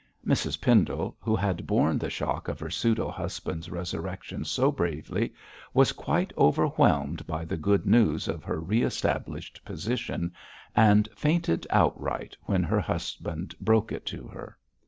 Mrs 0.25 0.59
Pendle, 0.59 1.15
who 1.21 1.35
had 1.35 1.67
borne 1.67 1.99
the 1.99 2.09
shock 2.09 2.47
of 2.47 2.59
her 2.59 2.71
pseudo 2.71 3.11
husband's 3.11 3.69
resurrection 3.69 4.43
so 4.43 4.71
bravely, 4.71 5.31
was 5.75 5.91
quite 5.91 6.33
overwhelmed 6.39 7.27
by 7.27 7.45
the 7.45 7.55
good 7.55 7.85
news 7.85 8.27
of 8.27 8.43
her 8.43 8.59
re 8.59 8.81
established 8.81 9.63
position, 9.63 10.33
and 10.75 11.07
fainted 11.15 11.67
outright 11.69 12.35
when 12.45 12.63
her 12.63 12.79
husband 12.79 13.53
broke 13.59 13.91
it 13.91 14.07
to 14.07 14.25
her. 14.29 14.57